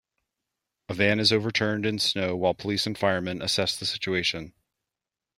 [0.89, 4.55] A van is overturned in snow while police and firemen assess the situation.